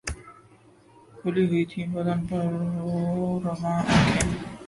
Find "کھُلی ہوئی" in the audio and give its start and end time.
1.17-1.63